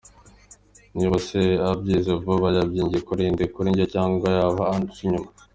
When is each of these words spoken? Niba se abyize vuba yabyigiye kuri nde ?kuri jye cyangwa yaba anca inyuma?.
Niba 0.95 1.15
se 1.27 1.41
abyize 1.69 2.11
vuba 2.23 2.47
yabyigiye 2.57 3.01
kuri 3.07 3.23
nde 3.33 3.45
?kuri 3.53 3.67
jye 3.77 3.85
cyangwa 3.93 4.27
yaba 4.37 4.63
anca 4.75 4.99
inyuma?. 5.05 5.29